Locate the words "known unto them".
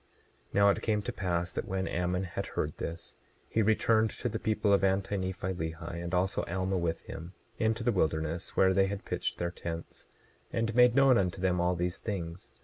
10.95-11.61